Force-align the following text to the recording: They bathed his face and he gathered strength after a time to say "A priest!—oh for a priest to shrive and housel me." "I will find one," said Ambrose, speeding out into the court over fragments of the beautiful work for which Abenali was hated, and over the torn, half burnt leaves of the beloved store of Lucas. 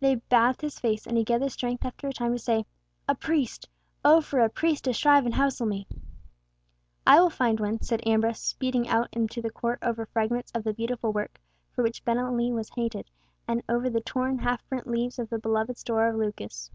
They 0.00 0.14
bathed 0.14 0.62
his 0.62 0.80
face 0.80 1.06
and 1.06 1.18
he 1.18 1.22
gathered 1.24 1.52
strength 1.52 1.84
after 1.84 2.08
a 2.08 2.12
time 2.14 2.32
to 2.32 2.38
say 2.38 2.64
"A 3.06 3.14
priest!—oh 3.14 4.22
for 4.22 4.40
a 4.40 4.48
priest 4.48 4.84
to 4.84 4.94
shrive 4.94 5.26
and 5.26 5.34
housel 5.34 5.66
me." 5.66 5.86
"I 7.06 7.20
will 7.20 7.28
find 7.28 7.60
one," 7.60 7.82
said 7.82 8.00
Ambrose, 8.06 8.38
speeding 8.40 8.88
out 8.88 9.08
into 9.12 9.42
the 9.42 9.50
court 9.50 9.78
over 9.82 10.06
fragments 10.06 10.50
of 10.52 10.64
the 10.64 10.72
beautiful 10.72 11.12
work 11.12 11.38
for 11.72 11.82
which 11.84 12.02
Abenali 12.06 12.54
was 12.54 12.70
hated, 12.70 13.10
and 13.46 13.62
over 13.68 13.90
the 13.90 14.00
torn, 14.00 14.38
half 14.38 14.66
burnt 14.70 14.86
leaves 14.86 15.18
of 15.18 15.28
the 15.28 15.38
beloved 15.38 15.76
store 15.76 16.08
of 16.08 16.16
Lucas. 16.16 16.70